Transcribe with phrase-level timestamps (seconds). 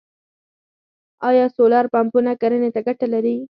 [1.29, 3.35] آیا سولر پمپونه کرنې ته ګټه لري؟